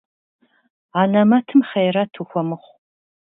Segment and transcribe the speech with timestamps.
[1.01, 2.73] Анэмэтым хъейрэт ухуэмыхъу.